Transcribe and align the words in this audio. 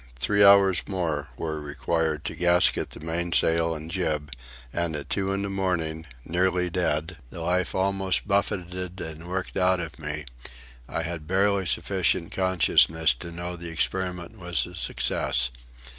Three 0.17 0.43
hours 0.43 0.81
more 0.87 1.27
were 1.37 1.61
required 1.61 2.25
to 2.25 2.35
gasket 2.35 2.89
the 2.89 2.99
mainsail 3.01 3.75
and 3.75 3.91
jib, 3.91 4.31
and 4.73 4.95
at 4.95 5.11
two 5.11 5.31
in 5.31 5.43
the 5.43 5.49
morning, 5.51 6.07
nearly 6.25 6.71
dead, 6.71 7.17
the 7.29 7.39
life 7.39 7.75
almost 7.75 8.27
buffeted 8.27 8.99
and 8.99 9.27
worked 9.29 9.57
out 9.57 9.79
of 9.79 9.99
me, 9.99 10.25
I 10.89 11.03
had 11.03 11.27
barely 11.27 11.67
sufficient 11.67 12.31
consciousness 12.31 13.13
to 13.19 13.31
know 13.31 13.55
the 13.55 13.69
experiment 13.69 14.39
was 14.39 14.65
a 14.65 14.73
success. 14.73 15.51